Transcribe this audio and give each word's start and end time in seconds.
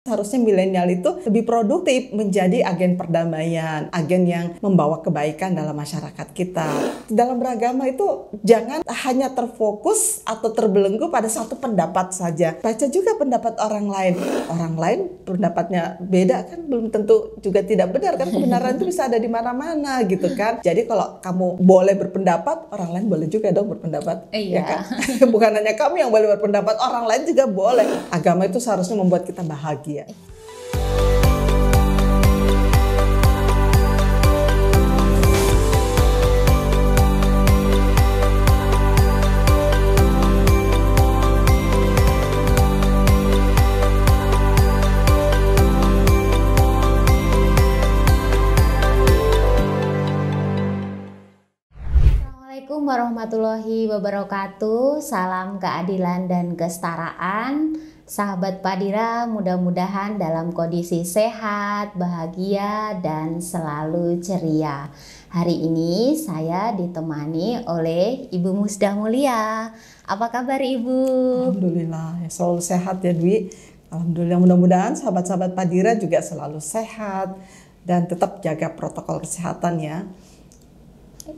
Seharusnya 0.00 0.40
milenial 0.40 0.88
itu 0.88 1.12
lebih 1.28 1.44
produktif 1.44 2.08
menjadi 2.16 2.64
agen 2.64 2.96
perdamaian, 2.96 3.92
agen 3.92 4.24
yang 4.24 4.56
membawa 4.64 5.04
kebaikan 5.04 5.52
dalam 5.52 5.76
masyarakat 5.76 6.24
kita. 6.32 6.72
Dalam 7.12 7.36
beragama 7.36 7.84
itu 7.84 8.32
jangan 8.40 8.80
hanya 9.04 9.30
terfokus 9.36 10.24
atau 10.24 10.56
terbelenggu 10.56 11.12
pada 11.12 11.28
satu 11.28 11.60
pendapat 11.60 12.16
saja. 12.16 12.56
Baca 12.64 12.86
juga 12.88 13.12
pendapat 13.20 13.60
orang 13.60 13.92
lain. 13.92 14.14
Orang 14.48 14.80
lain 14.80 15.00
pendapatnya 15.28 16.00
beda 16.00 16.48
kan 16.48 16.64
belum 16.64 16.88
tentu 16.88 17.36
juga 17.44 17.60
tidak 17.60 17.92
benar 17.92 18.16
kan 18.16 18.32
kebenaran 18.32 18.80
itu 18.80 18.88
bisa 18.88 19.04
ada 19.04 19.20
di 19.20 19.28
mana-mana 19.28 20.00
gitu 20.08 20.32
kan. 20.32 20.64
Jadi 20.64 20.88
kalau 20.88 21.20
kamu 21.20 21.60
boleh 21.60 21.92
berpendapat, 22.00 22.72
orang 22.72 22.96
lain 22.96 23.06
boleh 23.06 23.28
juga 23.28 23.52
dong 23.52 23.68
berpendapat. 23.76 24.32
Iya. 24.32 24.58
Ya 24.58 24.62
kan? 24.64 24.80
Bukan 25.36 25.60
hanya 25.60 25.76
kamu 25.76 26.08
yang 26.08 26.10
boleh 26.10 26.40
berpendapat, 26.40 26.80
orang 26.80 27.04
lain 27.04 27.22
juga 27.28 27.44
boleh. 27.44 27.84
Agama 28.08 28.48
itu 28.48 28.56
seharusnya 28.56 28.96
membuat 28.96 29.28
kita 29.28 29.44
bahagia. 29.44 29.89
Assalamualaikum 52.70 52.86
warahmatullahi 52.86 53.90
wabarakatuh. 53.90 55.02
Salam 55.02 55.58
keadilan 55.58 56.30
dan 56.30 56.54
kesetaraan. 56.54 57.74
Sahabat 58.10 58.58
Padira, 58.58 59.22
mudah-mudahan 59.30 60.18
dalam 60.18 60.50
kondisi 60.50 61.06
sehat, 61.06 61.94
bahagia, 61.94 62.98
dan 62.98 63.38
selalu 63.38 64.18
ceria. 64.18 64.90
Hari 65.30 65.70
ini 65.70 66.18
saya 66.18 66.74
ditemani 66.74 67.62
oleh 67.70 68.26
Ibu 68.34 68.50
Musdah 68.50 68.98
Mulia. 68.98 69.70
Apa 70.10 70.26
kabar 70.26 70.58
Ibu? 70.58 70.98
Alhamdulillah, 71.54 72.26
ya 72.26 72.30
selalu 72.34 72.58
sehat 72.58 72.98
ya 73.06 73.14
Dwi. 73.14 73.46
Alhamdulillah 73.94 74.42
mudah-mudahan 74.42 74.98
sahabat-sahabat 74.98 75.54
Padira 75.54 75.94
juga 75.94 76.18
selalu 76.18 76.58
sehat 76.58 77.38
dan 77.86 78.10
tetap 78.10 78.42
jaga 78.42 78.74
protokol 78.74 79.22
kesehatan 79.22 79.78
ya. 79.78 80.02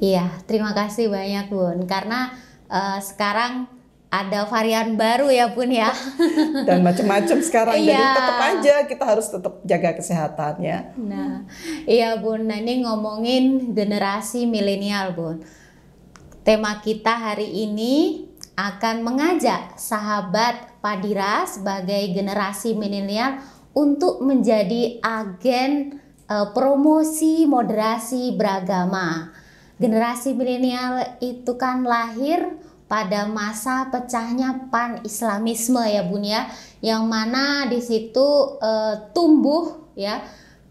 Iya, 0.00 0.40
terima 0.48 0.72
kasih 0.72 1.12
banyak 1.12 1.52
Bun. 1.52 1.84
Karena 1.84 2.32
eh, 2.72 2.96
sekarang 3.04 3.81
ada 4.12 4.44
varian 4.44 4.92
baru 5.00 5.32
ya 5.32 5.48
Bun 5.56 5.72
ya. 5.72 5.88
Dan 6.68 6.84
macam-macam 6.84 7.40
sekarang, 7.40 7.80
jadi 7.80 7.96
Iya. 7.96 8.12
tetap 8.12 8.38
aja 8.44 8.74
kita 8.84 9.04
harus 9.08 9.26
tetap 9.32 9.54
jaga 9.64 9.90
kesehatan 9.96 10.54
ya. 10.60 10.92
Nah, 11.00 11.48
iya 11.88 12.20
Bun. 12.20 12.44
Nah, 12.44 12.60
ini 12.60 12.84
ngomongin 12.84 13.72
generasi 13.72 14.44
milenial 14.44 15.16
Bun. 15.16 15.40
Tema 16.44 16.76
kita 16.84 17.32
hari 17.32 17.48
ini 17.64 18.28
akan 18.52 19.00
mengajak 19.00 19.80
sahabat 19.80 20.76
Padira 20.84 21.48
sebagai 21.48 22.12
generasi 22.12 22.76
milenial 22.76 23.40
untuk 23.72 24.20
menjadi 24.20 25.00
agen 25.00 26.04
eh, 26.28 26.46
promosi 26.52 27.48
moderasi 27.48 28.36
beragama. 28.36 29.32
Generasi 29.80 30.36
milenial 30.36 31.16
itu 31.24 31.56
kan 31.56 31.80
lahir 31.88 32.60
pada 32.92 33.24
masa 33.24 33.88
pecahnya 33.88 34.68
pan-islamisme 34.68 35.80
ya 35.80 36.04
Bun 36.04 36.28
ya, 36.28 36.44
yang 36.84 37.08
mana 37.08 37.64
di 37.64 37.80
situ 37.80 38.60
eh, 38.60 39.08
tumbuh 39.16 39.96
ya 39.96 40.20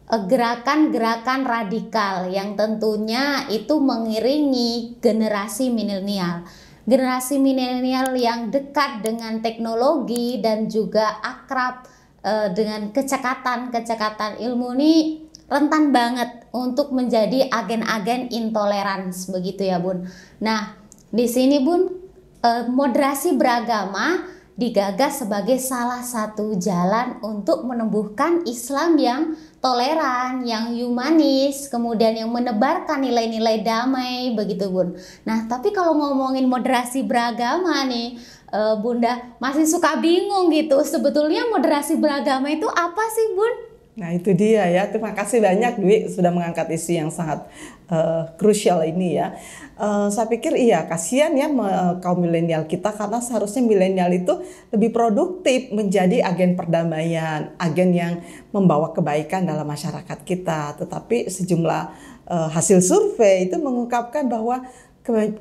eh, 0.05 0.22
gerakan-gerakan 0.30 1.41
radikal 1.41 2.30
yang 2.30 2.53
tentunya 2.53 3.50
itu 3.50 3.81
mengiringi 3.81 5.02
generasi 5.02 5.73
milenial. 5.73 6.46
Generasi 6.85 7.41
milenial 7.41 8.13
yang 8.13 8.53
dekat 8.53 9.01
dengan 9.01 9.41
teknologi 9.41 10.38
dan 10.46 10.69
juga 10.69 11.17
akrab 11.25 11.90
eh, 12.22 12.53
dengan 12.53 12.94
kecekatan-kecekatan 12.94 14.38
ilmu 14.46 14.78
ini 14.78 15.25
rentan 15.50 15.90
banget 15.90 16.46
untuk 16.53 16.94
menjadi 16.94 17.50
agen-agen 17.50 18.29
intolerans 18.29 19.25
begitu 19.34 19.73
ya 19.73 19.81
Bun. 19.81 20.06
Nah, 20.38 20.78
di 21.09 21.25
sini 21.25 21.57
Bun 21.66 22.00
eh, 22.41 22.63
moderasi 22.68 23.38
beragama 23.38 24.28
digagas 24.62 25.24
sebagai 25.25 25.57
salah 25.57 26.06
satu 26.06 26.53
jalan 26.59 27.18
untuk 27.25 27.66
menumbuhkan 27.66 28.46
Islam 28.46 29.00
yang 29.00 29.34
toleran, 29.63 30.46
yang 30.46 30.69
humanis, 30.75 31.66
kemudian 31.72 32.13
yang 32.13 32.29
menebarkan 32.29 33.02
nilai-nilai 33.02 33.66
damai 33.66 34.35
begitu 34.38 34.69
Bun. 34.69 34.94
Nah, 35.25 35.50
tapi 35.50 35.74
kalau 35.74 35.97
ngomongin 35.97 36.46
moderasi 36.46 37.02
beragama 37.07 37.88
nih, 37.88 38.22
eh, 38.52 38.75
Bunda 38.78 39.38
masih 39.41 39.66
suka 39.66 39.97
bingung 39.97 40.52
gitu. 40.53 40.78
Sebetulnya 40.85 41.47
moderasi 41.50 41.97
beragama 41.97 42.52
itu 42.52 42.68
apa 42.69 43.03
sih, 43.09 43.34
Bun? 43.34 43.71
Nah 44.01 44.17
itu 44.17 44.34
dia 44.34 44.66
ya, 44.66 44.89
terima 44.89 45.13
kasih 45.13 45.45
banyak 45.45 45.78
Dwi 45.78 46.09
sudah 46.09 46.34
mengangkat 46.34 46.73
isu 46.73 46.97
yang 46.97 47.13
sangat 47.13 47.45
eh, 47.85 48.25
krusial 48.41 48.81
ini 48.81 49.22
ya. 49.22 49.38
Eh, 49.78 50.07
saya 50.09 50.25
pikir 50.25 50.57
iya 50.57 50.89
kasihan 50.89 51.29
ya 51.38 51.45
me- 51.45 52.01
kaum 52.01 52.17
milenial 52.17 52.66
kita 52.66 52.90
karena 52.97 53.22
seharusnya 53.22 53.61
milenial 53.61 54.09
itu 54.09 54.41
lebih 54.73 54.90
produktif 54.90 55.69
menjadi 55.69 56.25
agen 56.25 56.57
perdamaian, 56.57 57.53
agen 57.61 57.94
yang 57.94 58.13
membawa 58.50 58.90
kebaikan 58.90 59.45
dalam 59.45 59.69
masyarakat 59.69 60.17
kita. 60.25 60.81
Tetapi 60.81 61.29
sejumlah 61.29 61.84
eh, 62.25 62.50
hasil 62.57 62.81
survei 62.81 63.45
itu 63.45 63.61
mengungkapkan 63.61 64.25
bahwa 64.25 64.66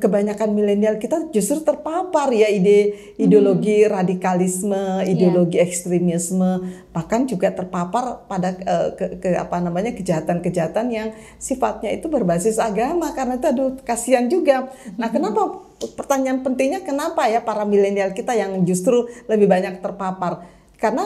kebanyakan 0.00 0.56
milenial 0.56 0.96
kita 0.96 1.28
justru 1.36 1.60
terpapar 1.60 2.32
ya 2.32 2.48
ide 2.48 2.96
ideologi 3.20 3.84
radikalisme, 3.84 5.04
ideologi 5.04 5.60
ekstremisme, 5.60 6.64
bahkan 6.96 7.28
juga 7.28 7.52
terpapar 7.52 8.24
pada 8.24 8.56
eh, 8.56 8.88
ke, 8.96 9.06
ke- 9.20 9.36
apa 9.36 9.60
namanya 9.60 9.92
kejahatan-kejahatan 9.92 10.86
yang 10.88 11.08
sifatnya 11.36 11.92
itu 11.92 12.08
berbasis 12.08 12.56
agama 12.56 13.12
karena 13.12 13.36
itu 13.36 13.46
aduh 13.52 13.76
kasihan 13.84 14.24
juga. 14.32 14.72
Nah, 14.96 15.12
kenapa 15.12 15.60
pertanyaan 15.92 16.40
pentingnya 16.40 16.80
kenapa 16.80 17.28
ya 17.28 17.44
para 17.44 17.68
milenial 17.68 18.16
kita 18.16 18.32
yang 18.32 18.64
justru 18.64 19.12
lebih 19.28 19.44
banyak 19.44 19.84
terpapar? 19.84 20.48
Karena 20.80 21.04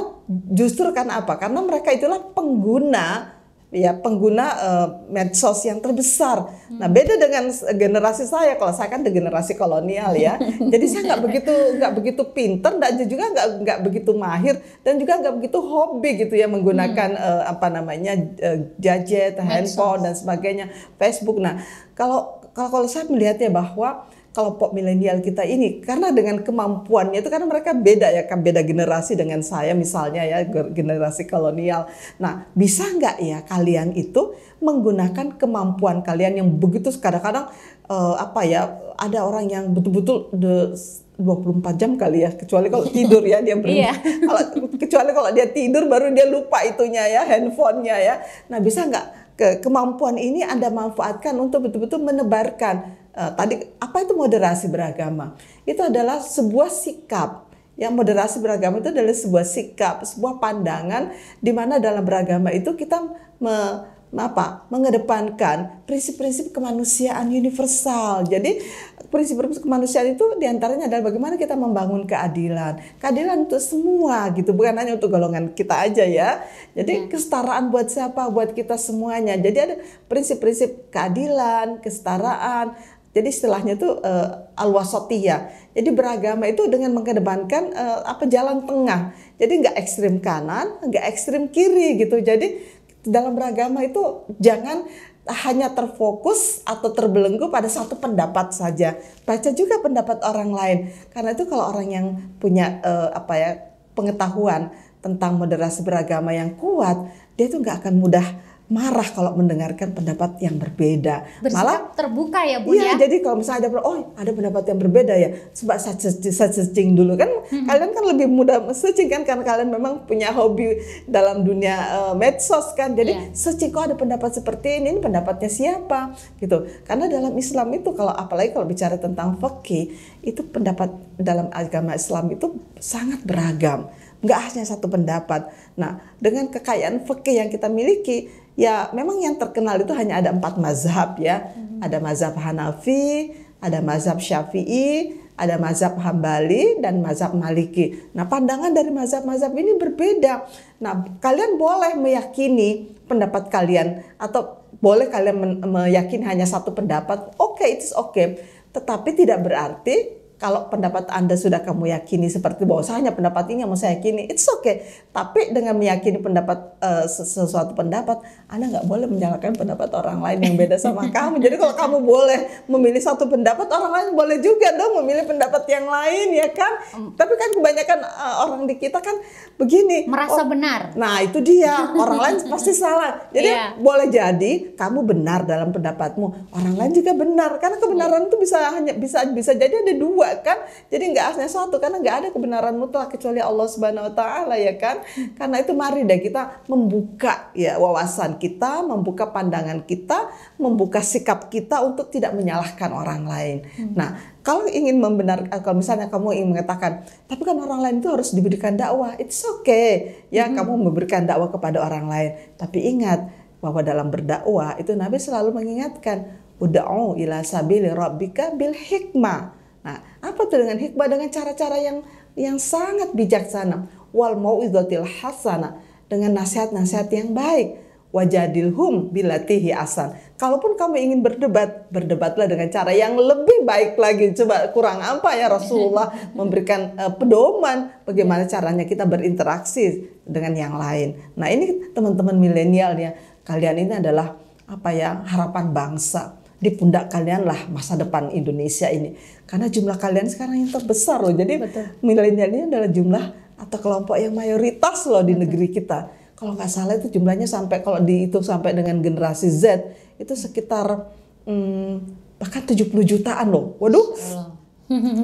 justru 0.54 0.94
karena 0.94 1.26
apa? 1.26 1.34
Karena 1.34 1.59
mereka 1.59 1.91
itulah 1.91 2.22
pengguna 2.22 3.34
ya 3.75 3.91
pengguna 3.99 4.47
eh, 4.55 4.89
medsos 5.11 5.67
yang 5.67 5.83
terbesar. 5.83 6.47
Nah 6.71 6.87
beda 6.87 7.19
dengan 7.19 7.51
generasi 7.75 8.31
saya, 8.31 8.55
kalau 8.55 8.71
saya 8.71 8.87
kan 8.87 9.03
di 9.03 9.11
generasi 9.11 9.59
kolonial 9.59 10.15
ya, 10.15 10.39
jadi 10.73 10.85
saya 10.87 11.03
nggak 11.11 11.23
begitu 11.27 11.53
nggak 11.83 11.93
begitu 11.99 12.23
pinter 12.31 12.73
dan 12.79 12.95
juga 13.03 13.25
nggak 13.35 13.49
nggak 13.67 13.79
begitu 13.83 14.11
mahir 14.15 14.57
dan 14.87 14.95
juga 15.03 15.19
nggak 15.19 15.35
begitu 15.43 15.59
hobi 15.59 16.11
gitu 16.23 16.35
ya 16.39 16.47
menggunakan 16.47 17.11
eh, 17.19 17.43
apa 17.51 17.67
namanya 17.67 18.15
eh, 18.39 18.71
gadget, 18.79 19.43
handphone 19.43 20.06
dan 20.06 20.15
sebagainya, 20.15 20.71
Facebook. 20.95 21.43
Nah 21.43 21.59
kalau 21.99 22.39
kalau 22.55 22.71
kalau 22.71 22.87
saya 22.87 23.11
melihatnya 23.11 23.51
bahwa 23.51 24.06
kelompok 24.34 24.75
milenial 24.75 25.22
kita 25.22 25.47
ini 25.47 25.78
karena 25.78 26.11
dengan 26.11 26.43
kemampuannya 26.43 27.22
itu 27.22 27.31
karena 27.31 27.47
mereka 27.47 27.71
beda 27.71 28.11
ya 28.11 28.27
kan 28.27 28.43
beda 28.43 28.67
generasi 28.67 29.15
dengan 29.15 29.47
saya 29.47 29.78
misalnya 29.78 30.27
ya 30.27 30.43
ge- 30.43 30.75
generasi 30.75 31.31
kolonial. 31.31 31.87
Nah, 32.19 32.50
bisa 32.50 32.83
nggak 32.83 33.17
ya 33.23 33.39
kalian 33.47 33.94
itu 33.94 34.34
menggunakan 34.59 35.39
kemampuan 35.39 36.03
kalian 36.03 36.43
yang 36.43 36.49
begitu 36.50 36.91
kadang-kadang 36.99 37.47
eh, 37.87 38.15
apa 38.19 38.41
ya 38.43 38.75
ada 38.99 39.23
orang 39.23 39.47
yang 39.47 39.71
betul-betul 39.71 40.34
de 40.34 40.75
24 41.15 41.78
jam 41.78 41.94
kali 41.94 42.27
ya 42.27 42.34
kecuali 42.34 42.67
kalau 42.67 42.91
tidur 42.91 43.23
ya 43.23 43.39
dia 43.39 43.55
berhenti. 43.55 43.87
Iya. 43.87 43.94
Kalau 44.27 44.43
kecuali 44.75 45.11
kalau 45.15 45.31
dia 45.31 45.47
tidur 45.47 45.87
baru 45.87 46.11
dia 46.11 46.27
lupa 46.27 46.59
itunya 46.67 47.06
ya 47.06 47.23
handphonenya 47.23 47.97
ya. 48.03 48.14
Nah, 48.50 48.58
bisa 48.58 48.82
nggak 48.82 49.38
ke 49.38 49.49
kemampuan 49.62 50.19
ini 50.19 50.43
Anda 50.43 50.75
manfaatkan 50.75 51.38
untuk 51.38 51.70
betul-betul 51.70 52.03
menebarkan 52.03 53.04
eh, 53.14 53.32
tadi 53.38 53.55
apa 53.78 53.96
itu 54.02 54.12
moderasi 54.12 54.66
beragama? 54.69 55.38
Itu 55.62 55.81
adalah 55.87 56.20
sebuah 56.20 56.69
sikap. 56.69 57.49
Yang 57.75 57.93
moderasi 57.99 58.37
beragama 58.38 58.78
itu 58.78 58.94
adalah 58.94 59.11
sebuah 59.11 59.46
sikap, 59.46 60.06
sebuah 60.06 60.38
pandangan 60.38 61.11
di 61.43 61.50
mana 61.50 61.82
dalam 61.82 62.06
beragama 62.06 62.55
itu 62.55 62.70
kita 62.78 63.02
me- 63.43 63.94
apa? 64.14 64.62
mengedepankan 64.70 65.82
prinsip-prinsip 65.90 66.55
kemanusiaan 66.55 67.26
universal. 67.34 68.22
Jadi 68.31 68.62
prinsip-prinsip 69.11 69.62
kemanusiaan 69.62 70.14
itu 70.14 70.22
di 70.38 70.46
antaranya 70.46 70.87
adalah 70.87 71.10
bagaimana 71.10 71.34
kita 71.34 71.58
membangun 71.58 72.06
keadilan, 72.06 72.78
keadilan 73.02 73.46
untuk 73.46 73.58
semua 73.58 74.31
gitu, 74.34 74.55
bukan 74.55 74.75
hanya 74.75 74.94
untuk 74.94 75.10
golongan 75.10 75.50
kita 75.55 75.87
aja 75.87 76.06
ya. 76.06 76.43
Jadi 76.78 77.10
kesetaraan 77.10 77.75
buat 77.75 77.90
siapa? 77.90 78.31
Buat 78.31 78.55
kita 78.55 78.78
semuanya. 78.78 79.34
Jadi 79.34 79.58
ada 79.58 79.75
prinsip-prinsip 80.06 80.94
keadilan, 80.94 81.82
kesetaraan, 81.82 82.78
jadi 83.14 83.31
istilahnya 83.31 83.78
itu 83.78 83.87
uh, 83.87 84.50
al-wasatiyah. 84.58 85.70
Jadi 85.70 85.90
beragama 85.94 86.50
itu 86.50 86.66
dengan 86.66 86.90
mengedepankan 86.99 87.70
uh, 87.70 88.02
apa 88.11 88.26
jalan 88.26 88.66
tengah. 88.66 89.14
Jadi 89.38 89.52
nggak 89.62 89.76
ekstrim 89.78 90.19
kanan, 90.19 90.82
nggak 90.82 91.05
ekstrim 91.14 91.46
kiri 91.46 91.94
gitu. 91.94 92.19
Jadi 92.19 92.58
dalam 93.06 93.38
beragama 93.38 93.87
itu 93.87 94.26
jangan 94.43 94.82
hanya 95.25 95.72
terfokus 95.72 96.61
atau 96.66 96.90
terbelenggu 96.90 97.49
pada 97.55 97.70
satu 97.70 97.96
pendapat 97.96 98.50
saja. 98.50 98.99
Baca 99.22 99.50
juga 99.55 99.78
pendapat 99.78 100.19
orang 100.26 100.50
lain. 100.50 100.78
Karena 101.14 101.38
itu 101.38 101.46
kalau 101.46 101.70
orang 101.70 101.88
yang 101.88 102.06
punya 102.43 102.82
uh, 102.82 103.14
apa 103.14 103.34
ya 103.38 103.50
pengetahuan 103.94 104.75
tentang 104.99 105.38
moderasi 105.38 105.87
beragama 105.87 106.34
yang 106.34 106.58
kuat, 106.58 107.08
dia 107.38 107.46
itu 107.46 107.62
nggak 107.62 107.87
akan 107.87 107.94
mudah 107.94 108.26
marah 108.64 109.05
kalau 109.12 109.37
mendengarkan 109.37 109.93
pendapat 109.93 110.40
yang 110.40 110.56
berbeda. 110.56 111.28
Bersikap 111.44 111.61
Malah 111.61 111.78
terbuka 111.93 112.40
ya 112.49 112.64
Bu 112.64 112.72
iya, 112.72 112.96
ya. 112.96 113.05
jadi 113.05 113.20
kalau 113.20 113.37
misalnya 113.44 113.69
ada 113.69 113.84
oh 113.84 114.16
ada 114.16 114.31
pendapat 114.32 114.64
yang 114.72 114.78
berbeda 114.81 115.14
ya, 115.20 115.28
coba 115.52 115.76
searching 115.76 116.96
dulu 116.96 117.12
kan. 117.20 117.28
Hmm. 117.28 117.69
Kalian 117.69 117.90
kan 117.93 118.05
lebih 118.08 118.26
mudah 118.32 118.64
searching 118.72 119.12
kan 119.12 119.20
karena 119.28 119.44
kalian 119.44 119.69
memang 119.69 120.08
punya 120.08 120.32
hobi 120.32 120.81
dalam 121.05 121.44
dunia 121.44 121.76
uh, 121.76 122.14
medsos 122.16 122.72
kan. 122.72 122.96
Jadi 122.96 123.12
yeah. 123.12 123.37
searching 123.37 123.69
kok 123.69 123.93
ada 123.93 123.96
pendapat 124.00 124.32
seperti 124.32 124.81
ini, 124.81 124.96
ini 124.96 125.00
pendapatnya 125.05 125.52
siapa 125.52 126.17
gitu. 126.40 126.64
Karena 126.88 127.05
dalam 127.12 127.37
Islam 127.37 127.69
itu 127.76 127.93
kalau 127.93 128.17
apalagi 128.17 128.56
kalau 128.56 128.64
bicara 128.64 128.96
tentang 128.96 129.37
fikih, 129.37 129.93
itu 130.25 130.40
pendapat 130.40 130.88
dalam 131.20 131.52
agama 131.52 131.93
Islam 131.93 132.32
itu 132.32 132.56
sangat 132.81 133.20
beragam 133.28 133.93
nggak 134.25 134.40
hanya 134.40 134.64
satu 134.64 134.88
pendapat. 134.88 135.52
Nah, 135.76 136.00
dengan 136.17 136.49
kekayaan 136.49 137.05
fikih 137.05 137.44
yang 137.44 137.52
kita 137.52 137.69
miliki, 137.69 138.32
ya 138.55 138.91
memang 138.95 139.19
yang 139.23 139.37
terkenal 139.39 139.79
itu 139.83 139.93
hanya 139.95 140.23
ada 140.23 140.31
empat 140.35 140.59
mazhab 140.59 141.19
ya. 141.19 141.53
Hmm. 141.55 141.83
Ada 141.85 141.99
mazhab 142.01 142.35
Hanafi, 142.39 143.35
ada 143.61 143.85
mazhab 143.85 144.19
Syafi'i, 144.23 145.21
ada 145.35 145.59
mazhab 145.59 145.99
Hambali 145.99 146.79
dan 146.79 147.03
mazhab 147.03 147.35
Maliki. 147.35 147.99
Nah, 148.15 148.31
pandangan 148.31 148.71
dari 148.71 148.95
mazhab-mazhab 148.95 149.51
ini 149.59 149.75
berbeda. 149.75 150.47
Nah, 150.79 151.19
kalian 151.19 151.59
boleh 151.59 151.99
meyakini 151.99 152.95
pendapat 153.11 153.51
kalian 153.51 154.06
atau 154.17 154.62
boleh 154.79 155.11
kalian 155.11 155.65
meyakini 155.67 156.23
hanya 156.29 156.47
satu 156.47 156.71
pendapat. 156.71 157.35
Oke, 157.41 157.67
okay, 157.67 157.69
it's 157.75 157.91
okay. 157.97 158.39
Tetapi 158.71 159.11
tidak 159.19 159.43
berarti 159.43 160.24
kalau 160.44 160.69
pendapat 160.69 161.08
Anda 161.08 161.41
sudah 161.41 161.64
kamu 161.64 161.88
yakini 161.88 162.29
seperti 162.29 162.69
bahwa 162.69 162.85
saya 162.85 163.00
hanya 163.00 163.17
pendapat 163.17 163.49
ini 163.49 163.64
yang 163.64 163.73
mau 163.73 163.81
saya 163.81 163.96
yakini, 163.96 164.29
it's 164.29 164.44
okay. 164.44 164.85
Tapi 165.08 165.56
dengan 165.56 165.73
meyakini 165.73 166.20
pendapat 166.20 166.76
uh, 166.85 167.08
sesuatu 167.08 167.73
pendapat, 167.73 168.20
Anda 168.52 168.69
nggak 168.69 168.85
boleh 168.85 169.08
menyalahkan 169.08 169.56
pendapat 169.56 169.88
orang 169.96 170.20
lain 170.20 170.44
yang 170.44 170.55
beda 170.61 170.76
sama 170.76 171.08
kamu. 171.17 171.41
Jadi 171.41 171.56
kalau 171.56 171.73
kamu 171.73 171.96
boleh 172.05 172.69
memilih 172.69 173.00
satu 173.00 173.25
pendapat, 173.25 173.73
orang 173.73 173.88
lain 173.88 174.08
boleh 174.12 174.37
juga 174.44 174.69
dong 174.76 175.00
memilih 175.00 175.25
pendapat 175.25 175.64
yang 175.64 175.88
lain, 175.88 176.37
ya 176.37 176.52
kan? 176.52 176.73
Um, 176.93 177.17
Tapi 177.17 177.32
kan 177.41 177.49
kebanyakan 177.56 177.99
uh, 178.05 178.35
orang 178.44 178.69
di 178.69 178.76
kita 178.76 179.00
kan 179.00 179.17
begini. 179.56 180.05
Merasa 180.05 180.44
oh, 180.44 180.49
benar. 180.52 180.93
Nah 180.93 181.25
itu 181.25 181.41
dia, 181.41 181.88
orang 182.05 182.20
lain 182.20 182.37
pasti 182.52 182.76
salah. 182.76 183.32
Jadi 183.32 183.49
yeah. 183.49 183.73
boleh 183.81 184.12
jadi 184.12 184.76
kamu 184.76 185.08
benar 185.08 185.49
dalam 185.49 185.73
pendapatmu, 185.73 186.52
orang 186.52 186.75
lain 186.76 186.93
juga 186.93 187.17
benar. 187.17 187.56
Karena 187.56 187.81
kebenaran 187.81 188.29
itu 188.29 188.37
bisa 188.37 188.61
hanya 188.76 188.93
bisa 188.93 189.25
bisa 189.32 189.56
jadi 189.56 189.81
ada 189.81 189.96
dua 189.96 190.33
kan? 190.42 190.58
Jadi 190.88 191.14
nggak 191.14 191.36
hanya 191.36 191.46
satu 191.46 191.76
karena 191.78 192.00
nggak 192.00 192.16
ada 192.25 192.28
kebenaran 192.32 192.75
mutlak 192.75 193.12
kecuali 193.12 193.38
Allah 193.38 193.66
Subhanahu 193.69 194.10
Wa 194.10 194.14
Taala 194.16 194.56
ya 194.56 194.75
kan? 194.81 195.04
Karena 195.38 195.60
itu 195.60 195.72
mari 195.76 196.02
deh 196.08 196.19
kita 196.19 196.64
membuka 196.66 197.52
ya 197.52 197.76
wawasan 197.76 198.40
kita 198.40 198.82
membuka 198.82 199.31
pandangan 199.31 199.84
kita 199.84 200.32
membuka 200.56 201.04
sikap 201.04 201.52
kita 201.52 201.84
untuk 201.84 202.08
tidak 202.08 202.32
menyalahkan 202.32 202.90
orang 202.90 203.22
lain. 203.28 203.58
Hmm. 203.75 203.92
nah 203.94 204.10
kalau 204.44 204.69
ingin 204.69 205.00
membenarkan 205.00 205.60
kalau 205.64 205.81
misalnya 205.81 206.12
kamu 206.12 206.36
ingin 206.36 206.48
mengatakan 206.52 207.06
tapi 207.31 207.42
kan 207.42 207.56
orang 207.56 207.81
lain 207.81 207.96
itu 208.00 208.08
harus 208.12 208.31
diberikan 208.36 208.76
dakwah 208.76 209.16
it's 209.16 209.40
okay 209.42 210.25
ya 210.28 210.46
hmm. 210.48 210.56
kamu 210.56 210.72
memberikan 210.90 211.25
dakwah 211.28 211.52
kepada 211.52 211.84
orang 211.84 212.06
lain. 212.08 212.31
Tapi 212.56 212.78
ingat 212.94 213.28
bahwa 213.64 213.81
dalam 213.81 214.12
berdakwah 214.12 214.76
itu 214.76 214.92
Nabi 214.92 215.16
selalu 215.16 215.56
mengingatkan 215.56 216.44
Uda'u 216.60 217.19
ila 217.19 217.42
sabili 217.42 217.90
rabbika 217.90 218.54
bil 218.54 218.76
hikmah 218.76 219.63
Nah, 219.84 220.00
apa 220.25 220.40
tuh 220.48 220.64
dengan 220.64 220.81
hikmah 220.81 221.06
dengan 221.12 221.28
cara-cara 221.28 221.76
yang 221.76 222.00
yang 222.34 222.56
sangat 222.56 223.12
bijaksana 223.12 223.86
wal 224.16 224.34
mau'izatil 224.34 225.04
hasana 225.04 225.78
dengan 226.08 226.40
nasihat-nasihat 226.40 227.08
yang 227.12 227.36
baik 227.36 227.84
wajadilhum 228.14 229.10
bilatihi 229.10 229.75
asan. 229.75 230.14
Kalaupun 230.38 230.78
kamu 230.78 230.94
ingin 231.02 231.20
berdebat, 231.20 231.90
berdebatlah 231.90 232.46
dengan 232.46 232.70
cara 232.70 232.94
yang 232.94 233.19
lebih 233.19 233.66
baik 233.66 233.98
lagi. 233.98 234.31
Coba 234.38 234.70
kurang 234.70 235.02
apa 235.02 235.34
ya 235.34 235.50
Rasulullah 235.50 236.14
memberikan 236.38 236.94
uh, 236.94 237.10
pedoman 237.10 237.90
bagaimana 238.06 238.46
caranya 238.46 238.86
kita 238.86 239.02
berinteraksi 239.02 240.14
dengan 240.22 240.54
yang 240.54 240.75
lain. 240.78 241.19
Nah, 241.34 241.50
ini 241.50 241.90
teman-teman 241.90 242.38
milenial 242.38 242.94
ya. 242.94 243.19
Kalian 243.42 243.82
ini 243.82 243.92
adalah 243.98 244.38
apa 244.64 244.90
ya 244.94 245.20
harapan 245.28 245.75
bangsa 245.75 246.44
di 246.64 246.72
pundak 246.72 247.12
kalian 247.12 247.44
lah 247.44 247.69
masa 247.69 248.00
depan 248.00 248.32
Indonesia 248.32 248.88
ini. 248.88 249.12
Karena 249.44 249.69
jumlah 249.69 250.00
kalian 250.00 250.32
sekarang 250.32 250.56
yang 250.56 250.72
terbesar 250.72 251.20
loh. 251.20 251.37
Jadi 251.37 251.61
milenial 252.00 252.49
ini 252.49 252.64
adalah 252.72 252.88
jumlah 252.88 253.25
atau 253.61 253.78
kelompok 253.78 254.16
yang 254.16 254.32
mayoritas 254.32 255.05
loh 255.05 255.20
di 255.20 255.37
Betul. 255.37 255.43
negeri 255.44 255.66
kita. 255.69 255.99
Kalau 256.34 256.56
nggak 256.56 256.70
salah 256.72 256.96
itu 256.96 257.12
jumlahnya 257.12 257.44
sampai 257.44 257.84
kalau 257.84 258.00
dihitung 258.00 258.43
sampai 258.43 258.72
dengan 258.72 258.99
generasi 259.05 259.52
Z 259.52 259.93
itu 260.19 260.32
sekitar 260.34 261.12
hmm, 261.44 261.94
bahkan 262.40 262.64
70 262.64 262.90
jutaan 263.05 263.52
loh. 263.52 263.76
Waduh. 263.78 264.17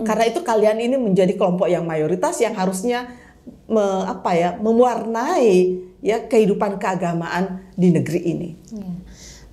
Karena 0.04 0.24
itu 0.28 0.40
kalian 0.44 0.78
ini 0.80 0.96
menjadi 1.00 1.32
kelompok 1.36 1.68
yang 1.68 1.84
mayoritas 1.88 2.36
yang 2.40 2.56
harusnya 2.56 3.10
me, 3.68 3.82
apa 4.08 4.30
ya 4.36 4.50
mewarnai 4.60 5.80
ya 6.00 6.24
kehidupan 6.24 6.80
keagamaan 6.80 7.64
di 7.76 7.92
negeri 7.92 8.20
ini. 8.24 8.48
Ya. 8.72 8.88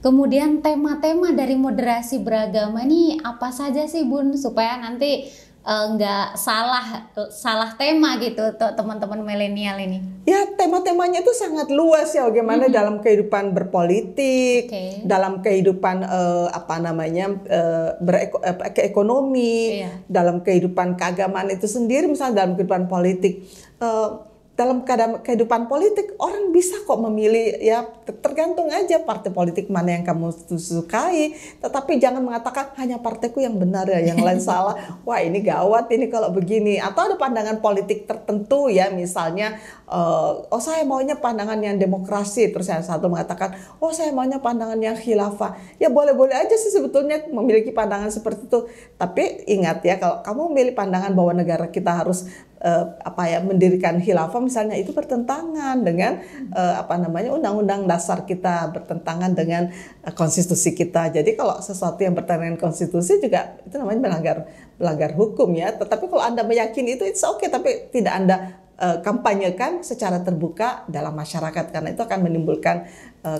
Kemudian 0.07 0.63
tema-tema 0.63 1.36
dari 1.36 1.59
moderasi 1.59 2.24
beragama 2.24 2.88
ini 2.88 3.19
apa 3.27 3.51
saja 3.51 3.83
sih 3.92 4.07
Bun 4.07 4.39
supaya 4.39 4.80
nanti 4.80 5.27
eh, 5.68 5.86
nggak 5.92 6.25
uh, 6.31 6.39
salah 6.39 7.12
salah 7.27 7.75
tema 7.75 8.15
gitu 8.15 8.56
untuk 8.56 8.71
teman-teman 8.80 9.19
milenial 9.19 9.75
ini? 9.83 10.00
Ya 10.24 10.48
tema-temanya 10.56 11.27
itu 11.27 11.36
sangat 11.36 11.68
luas 11.75 12.15
ya 12.15 12.24
bagaimana 12.24 12.71
-hmm. 12.71 12.77
dalam 12.80 12.95
kehidupan 13.04 13.51
berpolitik, 13.51 14.71
okay. 14.71 15.04
dalam 15.04 15.44
kehidupan 15.44 16.07
uh, 16.07 16.56
apa 16.56 16.80
namanya 16.80 17.27
uh, 17.51 18.00
bereko, 18.00 18.39
uh, 18.39 18.63
keekonomi, 18.71 19.83
iya. 19.83 19.92
dalam 20.07 20.39
kehidupan 20.39 20.95
keagamaan 20.95 21.51
itu 21.51 21.68
sendiri 21.68 22.07
misalnya 22.07 22.48
dalam 22.48 22.56
kehidupan 22.56 22.88
politik. 22.88 23.44
Uh, 23.83 24.24
dalam 24.57 24.81
kehidupan 25.21 25.69
politik 25.69 26.18
orang 26.18 26.50
bisa 26.50 26.81
kok 26.81 26.98
memilih 26.98 27.62
ya 27.62 27.86
tergantung 28.09 28.73
aja 28.73 28.97
partai 29.06 29.30
politik 29.30 29.69
mana 29.69 29.94
yang 29.94 30.02
kamu 30.02 30.33
sukai. 30.57 31.37
Tetapi 31.61 32.02
jangan 32.02 32.26
mengatakan 32.26 32.73
hanya 32.81 32.97
partaiku 32.97 33.37
yang 33.37 33.54
benar 33.54 33.85
ya 33.85 34.02
yang 34.02 34.18
lain 34.18 34.42
salah. 34.49 34.73
Wah 35.06 35.21
ini 35.21 35.45
gawat 35.45 35.94
ini 35.94 36.09
kalau 36.09 36.33
begini. 36.33 36.81
Atau 36.81 37.06
ada 37.06 37.21
pandangan 37.21 37.61
politik 37.61 38.09
tertentu 38.09 38.66
ya 38.73 38.90
misalnya 38.90 39.61
uh, 39.85 40.49
oh 40.49 40.57
saya 40.57 40.81
maunya 40.90 41.14
pandangan 41.21 41.61
yang 41.61 41.78
demokrasi. 41.78 42.49
Terus 42.49 42.66
yang 42.73 42.81
satu 42.81 43.14
mengatakan 43.14 43.54
oh 43.78 43.94
saya 43.94 44.09
maunya 44.09 44.42
pandangan 44.42 44.81
yang 44.81 44.97
khilafah. 44.97 45.54
Ya 45.78 45.94
boleh-boleh 45.94 46.33
aja 46.33 46.57
sih 46.57 46.73
sebetulnya 46.73 47.30
memiliki 47.30 47.69
pandangan 47.69 48.09
seperti 48.09 48.49
itu. 48.49 48.66
Tapi 48.97 49.45
ingat 49.45 49.85
ya 49.85 50.02
kalau 50.02 50.26
kamu 50.26 50.42
memilih 50.49 50.73
pandangan 50.73 51.14
bahwa 51.14 51.45
negara 51.45 51.69
kita 51.69 51.94
harus 51.94 52.26
uh, 52.61 52.85
apa 53.02 53.23
ya 53.30 53.40
mendirikan 53.42 54.02
khilafah 54.02 54.42
misalnya 54.42 54.78
itu 54.78 54.94
bertentangan 54.94 55.81
dengan 55.85 56.21
uh, 56.54 56.81
apa 56.81 56.97
namanya 56.97 57.33
undang-undang 57.33 57.85
dasar 57.85 58.26
kita 58.26 58.73
bertentangan 58.73 59.33
dengan 59.37 59.69
uh, 60.06 60.14
konstitusi 60.14 60.73
kita. 60.73 61.14
Jadi 61.14 61.37
kalau 61.37 61.61
sesuatu 61.61 62.02
yang 62.02 62.18
bertentangan 62.18 62.57
konstitusi 62.57 63.21
juga 63.21 63.57
itu 63.66 63.76
namanya 63.78 64.09
melanggar 64.09 64.37
melanggar 64.78 65.11
hukum 65.14 65.54
ya. 65.54 65.73
Tetapi 65.73 66.04
kalau 66.09 66.23
Anda 66.23 66.42
meyakini 66.45 66.97
itu 66.97 67.06
it's 67.06 67.21
okay 67.21 67.49
tapi 67.49 67.90
tidak 67.94 68.14
Anda 68.14 68.37
kampanyekan 68.78 69.81
secara 69.81 70.21
terbuka 70.21 70.85
dalam 70.85 71.18
masyarakat 71.18 71.73
karena 71.73 71.97
itu 71.97 72.02
akan 72.06 72.30
menimbulkan 72.30 72.85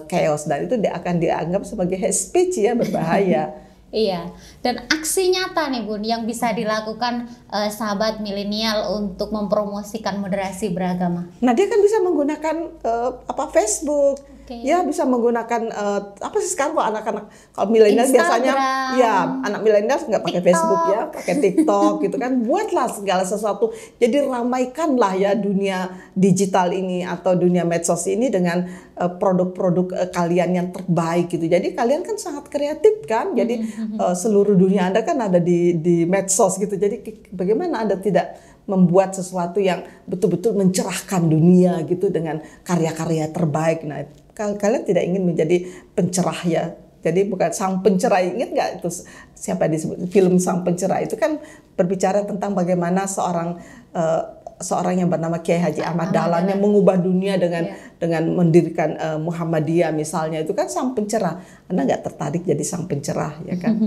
chaos 0.10 0.50
dan 0.50 0.66
itu 0.66 0.82
akan 0.82 1.22
dianggap 1.22 1.62
sebagai 1.62 1.94
hate 1.94 2.18
speech 2.18 2.58
ya 2.58 2.74
berbahaya. 2.74 3.54
Iya, 3.88 4.36
dan 4.60 4.84
aksi 4.92 5.32
nyata 5.32 5.72
nih 5.72 5.88
Bun 5.88 6.04
yang 6.04 6.28
bisa 6.28 6.52
dilakukan 6.52 7.32
uh, 7.48 7.72
sahabat 7.72 8.20
milenial 8.20 9.00
untuk 9.00 9.32
mempromosikan 9.32 10.20
moderasi 10.20 10.76
beragama. 10.76 11.32
Nah 11.40 11.56
dia 11.56 11.72
kan 11.72 11.80
bisa 11.80 12.04
menggunakan 12.04 12.56
uh, 12.84 13.12
apa 13.24 13.48
Facebook, 13.48 14.20
Oke. 14.48 14.64
Ya 14.64 14.80
bisa 14.80 15.04
menggunakan 15.04 15.62
eh, 15.68 16.02
apa 16.24 16.38
sih 16.40 16.56
sekarang 16.56 16.72
kalau 16.80 16.88
anak-anak 16.88 17.28
kalau 17.52 17.68
milenial 17.68 18.08
biasanya 18.08 18.54
ya 18.96 19.44
anak 19.44 19.60
milenial 19.60 20.00
nggak 20.00 20.24
pakai 20.24 20.40
TikTok. 20.40 20.48
Facebook 20.48 20.84
ya, 20.88 21.02
pakai 21.12 21.36
TikTok 21.44 21.94
gitu 22.08 22.16
kan. 22.16 22.32
Buatlah 22.48 22.88
segala 22.96 23.28
sesuatu. 23.28 23.76
Jadi 24.00 24.24
ramaikanlah 24.24 25.20
ya 25.20 25.36
dunia 25.36 25.92
digital 26.16 26.72
ini 26.72 27.04
atau 27.04 27.36
dunia 27.36 27.68
medsos 27.68 28.08
ini 28.08 28.32
dengan 28.32 28.64
eh, 28.96 29.12
produk-produk 29.20 30.08
eh, 30.08 30.10
kalian 30.16 30.50
yang 30.56 30.68
terbaik 30.72 31.28
gitu. 31.28 31.44
Jadi 31.44 31.76
kalian 31.76 32.08
kan 32.08 32.16
sangat 32.16 32.48
kreatif 32.48 33.04
kan. 33.04 33.36
Jadi 33.36 33.68
eh, 34.00 34.16
seluruh 34.16 34.56
dunia 34.56 34.88
Anda 34.88 35.04
kan 35.04 35.20
ada 35.20 35.44
di 35.44 35.76
di 35.76 36.08
medsos 36.08 36.56
gitu. 36.56 36.80
Jadi 36.80 37.04
bagaimana 37.36 37.84
Anda 37.84 38.00
tidak 38.00 38.40
membuat 38.64 39.12
sesuatu 39.12 39.60
yang 39.60 39.84
betul-betul 40.08 40.56
mencerahkan 40.56 41.28
dunia 41.28 41.84
gitu 41.84 42.08
dengan 42.08 42.40
karya-karya 42.64 43.32
terbaik. 43.32 43.84
Nah, 43.84 44.08
kalian 44.38 44.86
tidak 44.86 45.04
ingin 45.04 45.26
menjadi 45.26 45.66
pencerah 45.98 46.40
ya. 46.46 46.66
Jadi 47.02 47.26
bukan 47.30 47.50
sang 47.54 47.82
pencerah 47.82 48.22
ingat 48.22 48.50
nggak 48.54 48.70
itu 48.82 48.90
siapa 49.38 49.70
disebut 49.70 50.10
film 50.10 50.38
sang 50.42 50.66
pencerah 50.66 51.02
itu 51.02 51.14
kan 51.18 51.42
berbicara 51.78 52.26
tentang 52.26 52.58
bagaimana 52.58 53.06
seorang 53.06 53.58
eh, 53.94 54.22
seorang 54.58 54.98
yang 54.98 55.10
bernama 55.10 55.38
Kiai 55.42 55.62
Haji 55.62 55.86
Ahmad 55.86 56.10
Dahlan 56.10 56.50
yang 56.50 56.58
mengubah 56.58 56.98
dunia 56.98 57.38
dengan 57.38 57.70
Iya. 57.70 57.76
dengan 57.98 58.24
mendirikan 58.34 58.90
eh, 58.98 59.20
Muhammadiyah 59.22 59.94
misalnya 59.94 60.42
itu 60.42 60.54
kan 60.58 60.66
sang 60.70 60.98
pencerah. 60.98 61.42
Anda 61.70 61.86
nggak 61.86 62.02
tertarik 62.06 62.42
jadi 62.46 62.64
sang 62.66 62.90
pencerah 62.90 63.38
ya 63.46 63.56
kan? 63.58 63.78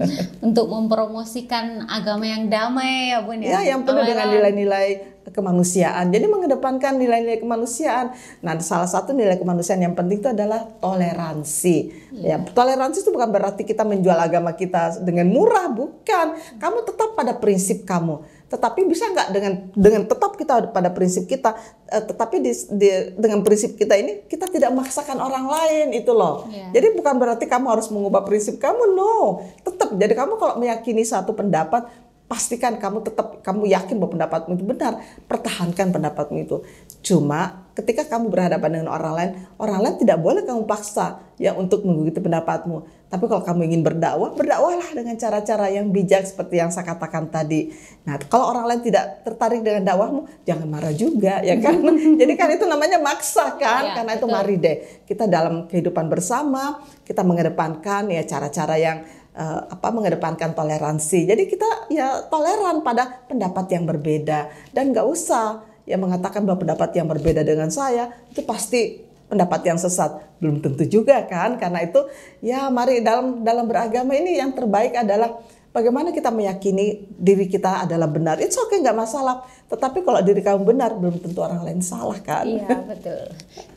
Untuk 0.46 0.70
mempromosikan 0.70 1.86
agama 1.90 2.26
yang 2.26 2.46
damai 2.46 3.10
ya 3.10 3.18
bun 3.26 3.42
ya. 3.42 3.58
Ya, 3.62 3.74
yang 3.74 3.82
penuh 3.82 4.06
dengan 4.06 4.30
nilai-nilai 4.30 4.88
kemanusiaan. 5.28 6.10
Jadi 6.10 6.26
mengedepankan 6.26 6.96
nilai-nilai 6.96 7.38
kemanusiaan. 7.38 8.16
Nah, 8.40 8.56
salah 8.64 8.88
satu 8.88 9.12
nilai 9.12 9.36
kemanusiaan 9.36 9.84
yang 9.84 9.92
penting 9.92 10.24
itu 10.24 10.30
adalah 10.32 10.64
toleransi. 10.80 11.76
Ya, 12.18 12.40
toleransi 12.40 13.04
itu 13.04 13.10
bukan 13.12 13.30
berarti 13.30 13.62
kita 13.68 13.84
menjual 13.84 14.16
agama 14.16 14.56
kita 14.56 14.98
dengan 15.04 15.28
murah, 15.30 15.68
bukan. 15.70 16.34
Kamu 16.58 16.78
tetap 16.88 17.14
pada 17.14 17.36
prinsip 17.38 17.84
kamu. 17.84 18.39
Tetapi 18.50 18.82
bisa 18.90 19.06
nggak 19.06 19.28
dengan 19.30 19.52
dengan 19.78 20.02
tetap 20.10 20.34
kita 20.34 20.74
pada 20.74 20.90
prinsip 20.90 21.30
kita, 21.30 21.54
eh, 21.86 22.02
tetapi 22.02 22.42
di, 22.42 22.50
di- 22.74 23.14
dengan 23.14 23.46
prinsip 23.46 23.78
kita 23.78 23.94
ini 23.94 24.26
kita 24.26 24.50
tidak 24.50 24.74
memaksakan 24.74 25.22
orang 25.22 25.46
lain 25.46 25.94
itu 25.94 26.10
loh. 26.10 26.50
Iya. 26.50 26.74
Jadi 26.74 26.98
bukan 26.98 27.14
berarti 27.14 27.46
kamu 27.46 27.66
harus 27.70 27.86
mengubah 27.94 28.26
prinsip 28.26 28.58
kamu, 28.58 28.98
no. 28.98 29.46
Tetap. 29.62 29.94
Jadi 29.94 30.12
kamu 30.18 30.34
kalau 30.34 30.58
meyakini 30.58 31.06
satu 31.06 31.30
pendapat, 31.30 31.86
pastikan 32.30 32.78
kamu 32.78 33.02
tetap 33.02 33.42
kamu 33.42 33.70
yakin 33.74 33.98
bahwa 33.98 34.14
pendapatmu 34.14 34.54
itu 34.54 34.62
benar, 34.66 35.02
pertahankan 35.26 35.90
pendapatmu 35.90 36.38
itu. 36.42 36.62
Cuma 37.02 37.66
ketika 37.74 38.06
kamu 38.06 38.30
berhadapan 38.30 38.70
dengan 38.82 38.94
orang 38.94 39.12
lain, 39.18 39.30
orang 39.58 39.78
lain 39.82 39.94
tidak 39.98 40.18
boleh 40.22 40.46
kamu 40.46 40.62
paksa 40.66 41.22
ya 41.42 41.58
untuk 41.58 41.82
mengikuti 41.82 42.22
pendapatmu. 42.22 42.99
Tapi 43.10 43.26
kalau 43.26 43.42
kamu 43.42 43.66
ingin 43.66 43.82
berdakwah, 43.82 44.38
berdakwahlah 44.38 44.94
dengan 44.94 45.18
cara-cara 45.18 45.66
yang 45.66 45.90
bijak 45.90 46.22
seperti 46.30 46.62
yang 46.62 46.70
saya 46.70 46.86
katakan 46.86 47.26
tadi. 47.26 47.74
Nah, 48.06 48.22
kalau 48.30 48.54
orang 48.54 48.70
lain 48.70 48.86
tidak 48.86 49.26
tertarik 49.26 49.66
dengan 49.66 49.82
dakwahmu, 49.82 50.46
jangan 50.46 50.70
marah 50.70 50.94
juga 50.94 51.42
ya 51.42 51.58
kan. 51.58 51.82
Jadi 52.22 52.32
kan 52.38 52.48
itu 52.54 52.70
namanya 52.70 53.02
maksa 53.02 53.58
kan, 53.58 53.82
Ya, 53.90 53.98
karena 53.98 54.14
itu 54.14 54.30
betul. 54.30 54.36
mari 54.38 54.54
deh 54.62 54.76
kita 55.10 55.26
dalam 55.26 55.66
kehidupan 55.66 56.06
bersama 56.06 56.78
kita 57.02 57.26
mengedepankan 57.26 58.06
ya 58.14 58.22
cara-cara 58.22 58.78
yang 58.78 59.02
eh, 59.34 59.60
apa 59.66 59.90
mengedepankan 59.90 60.54
toleransi. 60.54 61.26
Jadi 61.26 61.50
kita 61.50 61.90
ya 61.90 62.30
toleran 62.30 62.86
pada 62.86 63.26
pendapat 63.26 63.66
yang 63.74 63.90
berbeda 63.90 64.70
dan 64.70 64.94
nggak 64.94 65.06
usah 65.10 65.66
ya 65.82 65.98
mengatakan 65.98 66.46
bahwa 66.46 66.62
pendapat 66.62 66.94
yang 66.94 67.10
berbeda 67.10 67.42
dengan 67.42 67.74
saya 67.74 68.14
itu 68.30 68.46
pasti 68.46 69.09
pendapat 69.30 69.60
yang 69.62 69.78
sesat 69.78 70.10
belum 70.42 70.58
tentu 70.58 70.82
juga 70.84 71.22
kan 71.24 71.54
karena 71.56 71.86
itu 71.86 72.02
ya 72.42 72.66
mari 72.68 72.98
dalam 73.00 73.46
dalam 73.46 73.64
beragama 73.64 74.12
ini 74.12 74.42
yang 74.42 74.50
terbaik 74.50 74.98
adalah 74.98 75.38
bagaimana 75.70 76.10
kita 76.10 76.34
meyakini 76.34 77.06
diri 77.14 77.46
kita 77.46 77.86
adalah 77.86 78.10
benar 78.10 78.42
it's 78.42 78.58
okay 78.58 78.82
nggak 78.82 78.98
masalah 78.98 79.46
tetapi 79.70 80.02
kalau 80.02 80.18
diri 80.18 80.42
kamu 80.42 80.66
benar 80.66 80.98
belum 80.98 81.22
tentu 81.22 81.38
orang 81.38 81.62
lain 81.62 81.78
salah 81.78 82.18
kan 82.18 82.42
Iya 82.42 82.82
betul. 82.82 83.22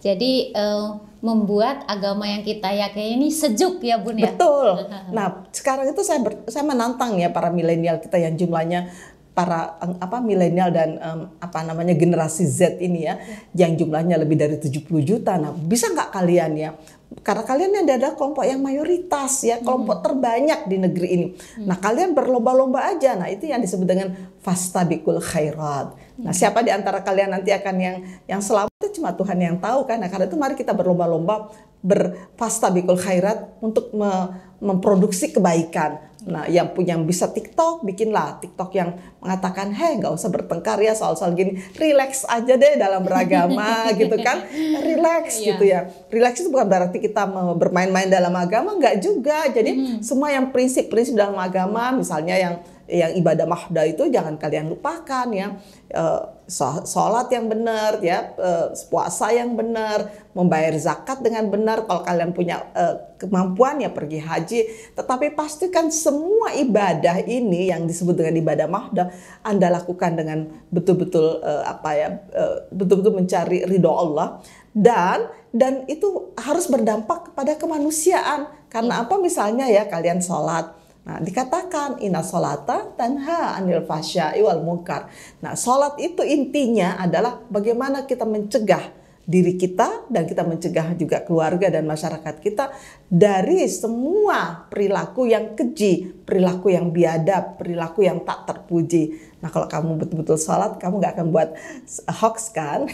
Jadi 0.01 0.49
eh, 0.51 0.85
membuat 1.23 1.85
agama 1.87 2.27
yang 2.27 2.41
kita 2.43 2.67
yakini 2.73 3.15
ini 3.15 3.27
sejuk 3.31 3.79
ya 3.79 4.01
bun 4.01 4.17
ya. 4.17 4.33
Betul. 4.33 4.89
Nah, 5.15 5.45
sekarang 5.53 5.85
itu 5.87 6.01
saya 6.01 6.19
ber- 6.19 6.43
saya 6.49 6.65
menantang 6.65 7.15
ya 7.21 7.29
para 7.29 7.53
milenial 7.53 8.01
kita 8.01 8.17
yang 8.17 8.33
jumlahnya 8.33 8.89
para 9.33 9.81
em, 9.81 9.97
apa 9.97 10.21
milenial 10.21 10.69
dan 10.69 10.89
em, 11.01 11.19
apa 11.41 11.59
namanya 11.65 11.97
generasi 11.97 12.45
Z 12.45 12.77
ini 12.77 13.09
ya 13.09 13.17
yang 13.57 13.73
jumlahnya 13.73 14.21
lebih 14.21 14.37
dari 14.37 14.61
70 14.61 14.85
juta. 15.01 15.41
Nah, 15.41 15.51
bisa 15.53 15.89
nggak 15.89 16.13
kalian 16.13 16.51
ya? 16.53 16.71
Karena 17.21 17.45
kalian 17.45 17.69
ini 17.77 17.93
adalah 17.93 18.17
kelompok 18.17 18.41
yang 18.41 18.57
mayoritas 18.57 19.45
ya, 19.45 19.61
kelompok 19.61 20.01
terbanyak 20.01 20.65
di 20.65 20.77
negeri 20.81 21.07
ini. 21.13 21.27
Nah, 21.61 21.77
kalian 21.77 22.17
berlomba-lomba 22.17 22.89
aja. 22.89 23.13
Nah, 23.13 23.29
itu 23.29 23.45
yang 23.45 23.61
disebut 23.61 23.85
dengan 23.85 24.17
fastabikul 24.41 25.21
khairat. 25.21 25.93
Nah, 26.17 26.33
siapa 26.33 26.65
di 26.65 26.73
antara 26.73 27.05
kalian 27.05 27.37
nanti 27.37 27.53
akan 27.53 27.75
yang 27.77 27.95
yang 28.25 28.41
selamat 28.41 28.73
itu 28.81 28.97
cuma 29.01 29.13
Tuhan 29.13 29.37
yang 29.37 29.57
tahu 29.61 29.85
kan. 29.85 30.01
Nah, 30.01 30.09
karena 30.09 30.25
itu 30.25 30.37
mari 30.41 30.57
kita 30.57 30.73
berlomba-lomba 30.73 31.53
berfastabikul 31.85 32.97
khairat 32.97 33.61
untuk 33.61 33.93
me- 33.93 34.52
memproduksi 34.63 35.35
kebaikan. 35.35 35.99
Nah, 36.23 36.47
yang 36.47 36.71
punya 36.71 36.95
yang 36.95 37.03
bisa 37.03 37.27
TikTok, 37.27 37.83
bikinlah 37.83 38.39
TikTok 38.39 38.71
yang 38.79 38.95
mengatakan, 39.19 39.75
heh 39.75 39.99
nggak 39.99 40.15
usah 40.15 40.31
bertengkar 40.31 40.79
ya 40.79 40.95
soal-soal 40.95 41.35
gini, 41.35 41.59
relax 41.75 42.23
aja 42.23 42.55
deh 42.55 42.79
dalam 42.79 43.03
beragama 43.03 43.83
gitu 43.99 44.15
kan, 44.23 44.39
relax 44.79 45.43
Iya. 45.43 45.47
gitu 45.51 45.63
ya. 45.67 45.79
Relax 46.07 46.39
itu 46.39 46.47
bukan 46.47 46.71
berarti 46.71 47.03
kita 47.03 47.27
bermain-main 47.59 48.07
dalam 48.07 48.31
agama, 48.39 48.71
nggak 48.79 49.03
juga. 49.03 49.51
Jadi 49.51 49.99
semua 49.99 50.31
yang 50.31 50.47
prinsip-prinsip 50.55 51.11
dalam 51.11 51.35
agama, 51.35 51.91
misalnya 51.91 52.39
yang 52.39 52.55
yang 52.87 53.15
ibadah 53.15 53.47
mahda 53.47 53.87
itu 53.87 54.11
jangan 54.11 54.35
kalian 54.35 54.67
lupakan 54.67 55.27
ya. 55.31 55.55
Eh, 55.87 56.21
sholat 56.83 57.31
yang 57.31 57.47
benar 57.47 58.03
ya 58.03 58.35
eh, 58.35 58.67
puasa 58.91 59.31
yang 59.31 59.55
benar 59.55 60.11
membayar 60.35 60.75
zakat 60.75 61.23
dengan 61.23 61.47
benar 61.47 61.87
kalau 61.87 62.03
kalian 62.03 62.35
punya 62.35 62.67
eh, 62.75 62.95
kemampuan 63.23 63.79
ya 63.79 63.87
pergi 63.87 64.19
haji. 64.19 64.59
Tetapi 64.99 65.31
pastikan 65.31 65.87
semua 65.87 66.51
ibadah 66.59 67.23
ini 67.23 67.71
yang 67.71 67.87
disebut 67.87 68.19
dengan 68.19 68.35
ibadah 68.35 68.67
mahda 68.67 69.03
anda 69.47 69.71
lakukan 69.71 70.19
dengan 70.19 70.51
betul-betul 70.67 71.39
apa 71.43 71.89
ya 71.95 72.09
betul-betul 72.67 73.15
mencari 73.15 73.63
ridho 73.63 73.91
Allah. 73.91 74.43
Dan 74.73 75.31
dan 75.53 75.85
itu 75.87 76.33
harus 76.35 76.67
berdampak 76.67 77.31
kepada 77.31 77.55
kemanusiaan. 77.55 78.49
Karena 78.67 79.05
apa? 79.05 79.21
Misalnya 79.21 79.69
ya 79.69 79.85
kalian 79.85 80.19
sholat 80.19 80.82
Nah, 81.03 81.19
dikatakan 81.19 81.99
inna 81.99 82.23
solata 82.23 82.95
tanha 82.95 83.59
anil 83.59 83.83
fasya'i 83.83 84.39
wal 84.39 84.63
munkar. 84.63 85.11
Nah, 85.43 85.51
solat 85.51 85.99
itu 85.99 86.23
intinya 86.23 86.95
adalah 86.95 87.43
bagaimana 87.51 88.07
kita 88.07 88.23
mencegah 88.23 89.02
diri 89.23 89.55
kita 89.55 90.11
dan 90.11 90.27
kita 90.27 90.43
mencegah 90.43 90.99
juga 90.99 91.23
keluarga 91.23 91.71
dan 91.71 91.87
masyarakat 91.87 92.43
kita 92.43 92.75
dari 93.07 93.63
semua 93.71 94.67
perilaku 94.67 95.29
yang 95.29 95.55
keji, 95.55 96.11
perilaku 96.27 96.75
yang 96.75 96.91
biadab, 96.91 97.55
perilaku 97.55 98.03
yang 98.03 98.19
tak 98.27 98.43
terpuji. 98.43 99.31
Nah, 99.39 99.47
kalau 99.51 99.67
kamu 99.67 99.99
betul-betul 99.99 100.35
sholat, 100.39 100.75
kamu 100.79 101.03
nggak 101.03 101.13
akan 101.19 101.27
buat 101.31 101.55
hoax 102.19 102.51
kan? 102.51 102.87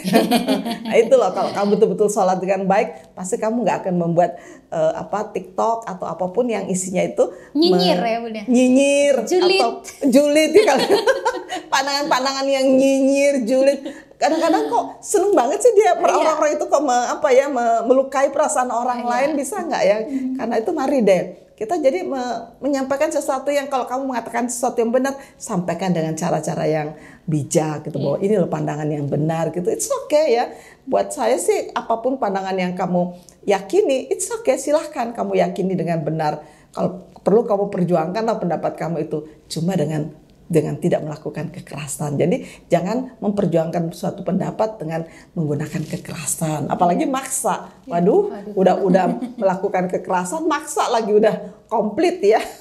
nah, 0.86 0.98
itu 1.02 1.14
loh 1.14 1.34
kalau 1.34 1.50
kamu 1.54 1.68
betul-betul 1.78 2.10
sholat 2.14 2.38
dengan 2.38 2.66
baik, 2.70 3.16
pasti 3.18 3.42
kamu 3.42 3.66
nggak 3.66 3.86
akan 3.86 3.96
membuat 3.98 4.38
eh, 4.70 4.94
apa 4.98 5.34
TikTok 5.34 5.86
atau 5.86 6.06
apa 6.06 6.26
pun 6.30 6.46
yang 6.46 6.66
isinya 6.70 7.06
itu 7.06 7.26
Nyinyir 7.58 8.02
ya, 8.02 8.18
Bun, 8.22 8.34
ya? 8.34 8.44
Nyinyir 8.46 9.16
Julid. 9.26 9.62
atau 9.62 9.72
julid 10.10 10.52
ya 10.54 10.64
kalau 10.74 10.86
pandangan-pandangan 11.74 12.46
yang 12.50 12.66
nyinyir, 12.66 13.36
julid. 13.46 14.09
Kadang-kadang 14.20 14.68
kok 14.68 14.86
seneng 15.00 15.32
banget 15.32 15.64
sih 15.64 15.72
dia 15.72 15.96
Iya. 15.96 16.04
orang-orang 16.04 16.60
itu 16.60 16.66
kok 16.68 16.84
me- 16.84 17.08
apa 17.08 17.28
ya 17.32 17.48
me- 17.48 17.88
melukai 17.88 18.28
perasaan 18.30 18.68
orang 18.68 19.00
Iya. 19.02 19.08
lain 19.08 19.30
bisa 19.40 19.64
nggak 19.64 19.84
ya? 19.88 19.98
Karena 20.36 20.56
itu 20.60 20.72
mari 20.76 21.00
deh 21.00 21.24
kita 21.56 21.76
jadi 21.76 22.04
me- 22.04 22.56
menyampaikan 22.60 23.12
sesuatu 23.12 23.48
yang 23.48 23.68
kalau 23.68 23.84
kamu 23.84 24.12
mengatakan 24.12 24.48
sesuatu 24.48 24.80
yang 24.80 24.92
benar 24.92 25.12
sampaikan 25.36 25.92
dengan 25.92 26.16
cara-cara 26.16 26.64
yang 26.64 26.96
bijak 27.28 27.84
gitu 27.84 28.00
bahwa 28.00 28.20
ini 28.20 28.36
loh 28.36 28.48
pandangan 28.48 28.88
yang 28.88 29.08
benar 29.08 29.52
gitu. 29.52 29.68
It's 29.68 29.88
okay 30.04 30.36
ya. 30.36 30.52
Buat 30.84 31.12
saya 31.12 31.36
sih 31.36 31.72
apa 31.72 32.00
pun 32.00 32.16
pandangan 32.16 32.56
yang 32.56 32.76
kamu 32.76 33.16
yakini 33.44 34.08
it's 34.08 34.28
okay 34.32 34.56
silahkan 34.56 35.12
kamu 35.12 35.40
yakini 35.40 35.76
dengan 35.76 36.00
benar. 36.00 36.44
Kalau 36.72 37.08
perlu 37.20 37.44
kamu 37.44 37.72
perjuangkanlah 37.72 38.36
pendapat 38.36 38.76
kamu 38.76 39.08
itu. 39.08 39.24
Cuma 39.48 39.76
dengan 39.76 40.12
dengan 40.50 40.82
tidak 40.82 41.06
melakukan 41.06 41.54
kekerasan. 41.54 42.18
Jadi 42.18 42.66
jangan 42.68 43.22
memperjuangkan 43.22 43.94
suatu 43.94 44.26
pendapat 44.26 44.82
dengan 44.82 45.06
menggunakan 45.38 45.86
kekerasan, 45.86 46.68
apalagi 46.74 47.06
maksa. 47.06 47.70
Waduh, 47.86 48.54
udah 48.58 48.76
udah 48.82 49.06
melakukan 49.38 49.88
kekerasan, 49.94 50.50
maksa 50.50 50.90
lagi 50.90 51.14
udah 51.14 51.64
komplit 51.70 52.18
ya. 52.20 52.42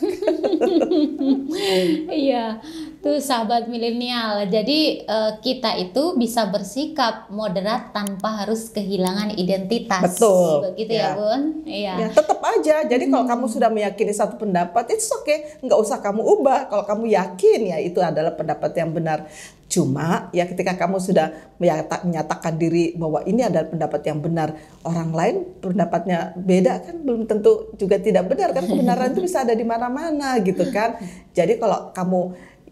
Iya. 2.09 2.61
Tuh 2.99 3.23
sahabat 3.23 3.71
milenial. 3.71 4.43
Jadi 4.51 5.07
uh, 5.07 5.39
kita 5.39 5.79
itu 5.79 6.19
bisa 6.19 6.51
bersikap 6.51 7.31
moderat 7.31 7.95
tanpa 7.95 8.43
harus 8.43 8.75
kehilangan 8.75 9.39
identitas. 9.39 10.19
Betul. 10.19 10.75
Begitu 10.75 10.99
ya, 10.99 11.03
ya 11.03 11.11
Bun? 11.15 11.43
Iya. 11.63 11.95
Ya, 11.95 12.09
tetap 12.11 12.43
aja. 12.43 12.83
Jadi 12.91 13.07
hmm. 13.07 13.13
kalau 13.15 13.25
kamu 13.31 13.45
sudah 13.47 13.71
meyakini 13.71 14.11
satu 14.11 14.35
pendapat, 14.35 14.91
itu 14.91 15.07
oke, 15.15 15.23
okay. 15.23 15.39
nggak 15.63 15.79
usah 15.79 16.03
kamu 16.03 16.27
ubah. 16.27 16.67
Kalau 16.67 16.85
kamu 16.91 17.05
yakin 17.15 17.61
ya 17.71 17.79
itu 17.79 18.03
adalah 18.03 18.35
pendapat 18.35 18.75
yang 18.75 18.91
benar. 18.91 19.31
Cuma 19.69 20.33
ya 20.33 20.49
ketika 20.49 20.75
kamu 20.75 20.97
sudah 20.97 21.55
menyatakan 21.61 22.57
diri 22.57 22.97
bahwa 22.97 23.21
ini 23.29 23.45
adalah 23.45 23.69
pendapat 23.69 24.01
yang 24.11 24.19
benar, 24.19 24.57
orang 24.83 25.13
lain 25.13 25.37
pendapatnya 25.61 26.33
beda 26.41 26.89
kan 26.89 26.97
belum 27.05 27.29
tentu 27.29 27.77
juga 27.77 28.01
tidak 28.01 28.33
benar 28.33 28.57
kan 28.57 28.65
kebenaran 28.65 29.13
itu 29.13 29.29
bisa 29.29 29.45
ada 29.45 29.53
di 29.53 29.69
mana-mana 29.69 30.41
gitu 30.41 30.67
kan. 30.73 30.97
Jadi 31.37 31.61
kalau 31.61 31.93
kamu 31.93 32.21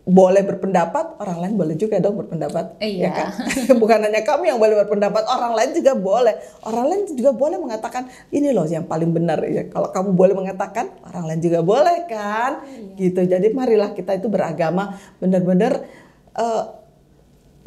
boleh 0.07 0.47
berpendapat, 0.47 1.19
orang 1.19 1.39
lain 1.43 1.55
boleh 1.59 1.75
juga 1.75 1.99
dong 1.99 2.15
berpendapat. 2.23 2.79
Iya. 2.79 3.03
Ya 3.03 3.11
kan? 3.11 3.29
Bukan 3.83 3.99
hanya 4.07 4.23
kamu 4.23 4.55
yang 4.55 4.59
boleh 4.63 4.79
berpendapat, 4.87 5.27
orang 5.27 5.59
lain 5.59 5.71
juga 5.75 5.99
boleh. 5.99 6.35
Orang 6.63 6.87
lain 6.87 7.03
juga 7.11 7.35
boleh 7.35 7.59
mengatakan 7.59 8.07
ini 8.31 8.55
loh 8.55 8.71
yang 8.71 8.87
paling 8.87 9.11
benar 9.11 9.43
ya. 9.43 9.67
Kalau 9.67 9.91
kamu 9.91 10.15
boleh 10.15 10.39
mengatakan, 10.39 10.95
orang 11.11 11.35
lain 11.35 11.41
juga 11.43 11.59
boleh 11.67 12.07
kan? 12.07 12.63
Iya. 12.71 12.95
Gitu. 12.95 13.21
Jadi 13.27 13.51
marilah 13.51 13.99
kita 13.99 14.15
itu 14.15 14.31
beragama 14.31 14.95
benar-benar 15.19 15.83
uh, 16.39 16.86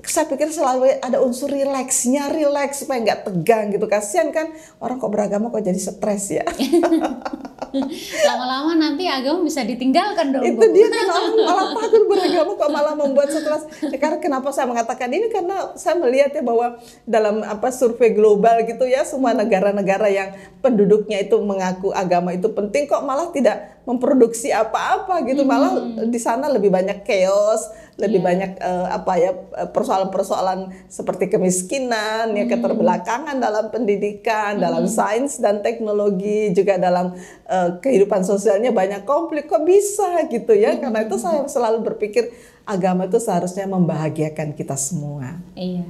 saya 0.05 0.25
pikir 0.29 0.47
selalu 0.53 1.01
ada 1.01 1.19
unsur 1.19 1.51
rileksnya, 1.51 2.31
rileks 2.31 2.85
supaya 2.85 3.03
nggak 3.03 3.21
tegang 3.27 3.73
gitu. 3.73 3.85
Kasihan 3.89 4.29
kan 4.31 4.53
orang 4.79 5.01
kok 5.01 5.11
beragama 5.11 5.51
kok 5.51 5.65
jadi 5.65 5.79
stres 5.79 6.25
ya. 6.31 6.45
Lama-lama 8.27 8.73
nanti 8.77 9.05
agama 9.05 9.45
bisa 9.45 9.61
ditinggalkan 9.61 10.33
dong. 10.33 10.43
Itu 10.45 10.65
dia 10.73 10.87
kan 10.89 11.05
orang 11.09 11.33
malah 11.37 11.67
takut 11.77 12.03
beragama 12.09 12.51
kok 12.55 12.69
malah 12.71 12.93
membuat 12.95 13.29
stres. 13.29 13.63
Ya, 13.89 13.97
karena 13.97 14.17
kenapa 14.21 14.49
saya 14.55 14.65
mengatakan 14.69 15.09
ini 15.11 15.27
karena 15.29 15.73
saya 15.75 15.97
melihat 15.97 16.33
ya 16.33 16.43
bahwa 16.45 16.79
dalam 17.05 17.41
apa 17.45 17.69
survei 17.69 18.13
global 18.13 18.63
gitu 18.65 18.85
ya 18.85 19.05
semua 19.05 19.35
negara-negara 19.37 20.07
yang 20.09 20.29
penduduknya 20.59 21.21
itu 21.23 21.37
mengaku 21.41 21.93
agama 21.93 22.33
itu 22.33 22.49
penting 22.51 22.89
kok 22.89 23.05
malah 23.05 23.29
tidak 23.31 23.78
memproduksi 23.89 24.53
apa-apa 24.53 25.25
gitu. 25.25 25.41
Malah 25.41 25.81
hmm. 25.81 26.13
di 26.13 26.19
sana 26.21 26.45
lebih 26.45 26.69
banyak 26.69 27.01
chaos, 27.01 27.73
lebih 27.97 28.21
yeah. 28.21 28.27
banyak 28.29 28.51
uh, 28.61 28.87
apa 28.93 29.13
ya 29.17 29.31
persoalan-persoalan 29.73 30.69
seperti 30.85 31.33
kemiskinan, 31.33 32.37
ya 32.37 32.45
hmm. 32.45 32.53
keterbelakangan 32.53 33.41
dalam 33.41 33.73
pendidikan, 33.73 34.61
hmm. 34.61 34.63
dalam 34.63 34.85
sains 34.85 35.41
dan 35.41 35.65
teknologi, 35.65 36.53
juga 36.53 36.77
dalam 36.77 37.17
uh, 37.49 37.81
kehidupan 37.81 38.21
sosialnya 38.21 38.69
banyak 38.69 39.09
konflik. 39.09 39.49
Kok 39.49 39.65
bisa 39.65 40.29
gitu 40.29 40.53
ya? 40.53 40.77
Hmm. 40.77 40.85
Karena 40.85 40.99
itu 41.09 41.17
saya 41.17 41.49
selalu 41.49 41.81
berpikir 41.81 42.29
agama 42.69 43.09
itu 43.09 43.17
seharusnya 43.17 43.65
membahagiakan 43.65 44.53
kita 44.53 44.77
semua. 44.77 45.41
Iya. 45.57 45.89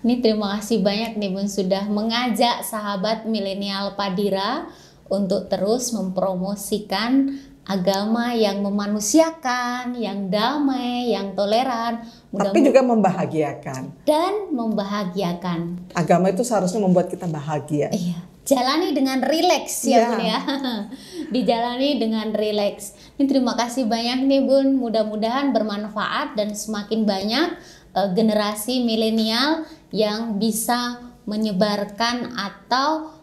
Ini 0.00 0.24
terima 0.24 0.56
kasih 0.56 0.80
banyak 0.80 1.20
nih 1.20 1.30
Bun 1.32 1.48
sudah 1.48 1.84
mengajak 1.88 2.64
sahabat 2.64 3.28
milenial 3.28 3.92
Padira 3.92 4.68
untuk 5.08 5.52
terus 5.52 5.92
mempromosikan 5.92 7.36
agama 7.64 8.36
yang 8.36 8.60
memanusiakan, 8.60 9.96
yang 9.96 10.28
damai, 10.28 11.16
yang 11.16 11.32
toleran, 11.32 12.04
tapi 12.28 12.60
juga 12.60 12.84
membahagiakan 12.84 14.04
dan 14.04 14.52
membahagiakan. 14.52 15.88
Agama 15.96 16.28
itu 16.28 16.44
seharusnya 16.44 16.84
membuat 16.84 17.08
kita 17.08 17.24
bahagia. 17.24 17.88
Iya. 17.88 18.20
Jalani 18.44 18.92
dengan 18.92 19.24
rileks 19.24 19.88
ya, 19.88 19.96
ya 19.96 20.04
Bun 20.04 20.20
ya. 20.20 20.38
Dijalani 21.34 21.96
dengan 21.96 22.28
rileks. 22.36 23.16
Ini 23.16 23.24
terima 23.24 23.56
kasih 23.56 23.88
banyak 23.88 24.28
nih 24.28 24.44
Bun. 24.44 24.76
Mudah-mudahan 24.76 25.56
bermanfaat 25.56 26.36
dan 26.36 26.52
semakin 26.52 27.08
banyak 27.08 27.56
uh, 27.96 28.12
generasi 28.12 28.84
milenial 28.84 29.64
yang 29.88 30.36
bisa 30.36 31.00
menyebarkan 31.24 32.36
atau 32.36 33.13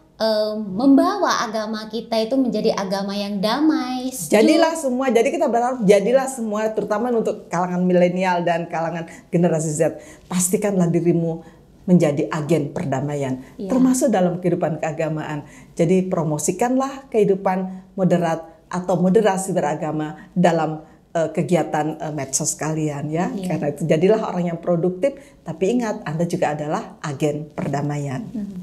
membawa 0.58 1.46
agama 1.46 1.86
kita 1.88 2.18
itu 2.20 2.34
menjadi 2.36 2.74
agama 2.74 3.16
yang 3.16 3.40
damai. 3.42 4.10
Jadilah 4.10 4.74
semua, 4.76 5.08
jadi 5.08 5.28
kita 5.30 5.46
berharap 5.48 5.82
jadilah 5.82 6.28
semua 6.28 6.68
terutama 6.72 7.10
untuk 7.10 7.46
kalangan 7.48 7.82
milenial 7.82 8.42
dan 8.44 8.66
kalangan 8.68 9.08
generasi 9.32 9.70
Z. 9.72 9.98
Pastikanlah 10.28 10.88
dirimu 10.88 11.42
menjadi 11.82 12.30
agen 12.30 12.70
perdamaian 12.70 13.42
ya. 13.58 13.66
termasuk 13.66 14.14
dalam 14.14 14.38
kehidupan 14.38 14.78
keagamaan. 14.78 15.42
Jadi 15.74 16.06
promosikanlah 16.06 17.10
kehidupan 17.10 17.90
moderat 17.98 18.46
atau 18.70 18.94
moderasi 19.02 19.50
beragama 19.52 20.30
dalam 20.32 20.86
uh, 21.12 21.28
kegiatan 21.34 21.98
uh, 21.98 22.14
medsos 22.14 22.54
kalian 22.54 23.10
ya. 23.10 23.28
ya. 23.34 23.50
Karena 23.50 23.66
itu 23.74 23.82
jadilah 23.84 24.30
orang 24.30 24.54
yang 24.54 24.58
produktif 24.62 25.18
tapi 25.42 25.74
ingat 25.78 26.06
Anda 26.06 26.24
juga 26.30 26.54
adalah 26.54 27.02
agen 27.02 27.50
perdamaian. 27.50 28.22
Hmm. 28.30 28.62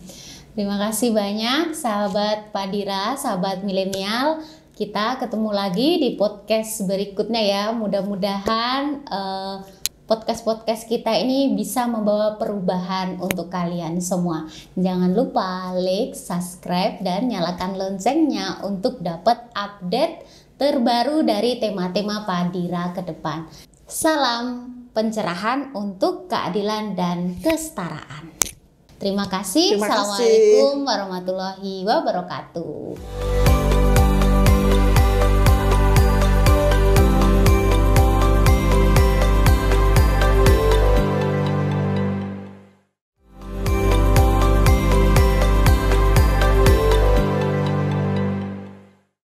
Terima 0.60 0.76
kasih 0.76 1.16
banyak 1.16 1.72
sahabat 1.72 2.52
Padira, 2.52 3.16
sahabat 3.16 3.64
milenial. 3.64 4.44
Kita 4.76 5.16
ketemu 5.16 5.56
lagi 5.56 6.04
di 6.04 6.20
podcast 6.20 6.84
berikutnya 6.84 7.40
ya. 7.40 7.64
Mudah-mudahan 7.72 9.08
uh, 9.08 9.64
podcast-podcast 10.04 10.84
kita 10.92 11.16
ini 11.16 11.56
bisa 11.56 11.88
membawa 11.88 12.36
perubahan 12.36 13.24
untuk 13.24 13.48
kalian 13.48 14.04
semua. 14.04 14.52
Jangan 14.76 15.16
lupa 15.16 15.72
like, 15.80 16.12
subscribe, 16.12 17.00
dan 17.08 17.32
nyalakan 17.32 17.80
loncengnya 17.80 18.60
untuk 18.68 19.00
dapat 19.00 19.40
update 19.56 20.28
terbaru 20.60 21.24
dari 21.24 21.56
tema-tema 21.56 22.28
Padira 22.28 22.92
ke 22.92 23.00
depan. 23.08 23.48
Salam 23.88 24.68
pencerahan 24.92 25.72
untuk 25.72 26.28
keadilan 26.28 27.00
dan 27.00 27.40
kesetaraan. 27.40 28.39
Terima 29.00 29.32
kasih. 29.32 29.80
Terima 29.80 29.88
Assalamualaikum 29.88 30.84
warahmatullahi 30.84 31.88
wabarakatuh. 31.88 33.59